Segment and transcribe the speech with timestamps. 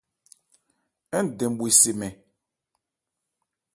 [1.23, 2.13] Ń dɛn bhwe se mɛn.